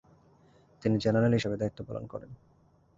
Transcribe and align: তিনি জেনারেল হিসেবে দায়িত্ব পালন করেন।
তিনি 0.81 0.95
জেনারেল 0.97 1.33
হিসেবে 1.33 1.55
দায়িত্ব 1.57 1.79
পালন 1.83 2.03
করেন। 2.07 2.31